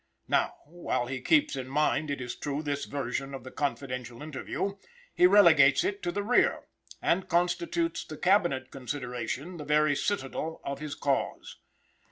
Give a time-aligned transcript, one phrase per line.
[0.27, 4.77] Now, while he keeps in mind, it is true, this version of the confidential interview,
[5.13, 6.63] he relegates it to the rear,
[7.03, 11.59] and constitutes the Cabinet consideration the very citadel of his cause.